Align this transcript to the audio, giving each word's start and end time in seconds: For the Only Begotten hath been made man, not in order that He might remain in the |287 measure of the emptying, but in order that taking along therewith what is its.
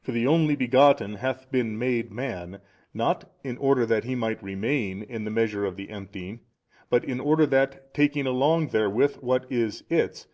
For 0.00 0.12
the 0.12 0.24
Only 0.24 0.54
Begotten 0.54 1.14
hath 1.16 1.50
been 1.50 1.76
made 1.76 2.12
man, 2.12 2.60
not 2.94 3.28
in 3.42 3.58
order 3.58 3.84
that 3.86 4.04
He 4.04 4.14
might 4.14 4.40
remain 4.40 5.02
in 5.02 5.24
the 5.24 5.32
|287 5.32 5.34
measure 5.34 5.64
of 5.64 5.74
the 5.74 5.90
emptying, 5.90 6.40
but 6.90 7.04
in 7.04 7.18
order 7.18 7.44
that 7.44 7.92
taking 7.92 8.24
along 8.28 8.68
therewith 8.68 9.16
what 9.16 9.50
is 9.50 9.82
its. 9.90 10.28